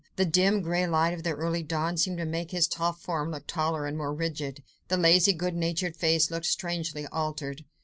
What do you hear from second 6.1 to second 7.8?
looked strangely altered.